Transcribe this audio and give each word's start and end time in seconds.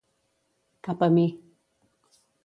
Cap 0.87 1.03
a 1.07 1.09
mi. 1.17 1.25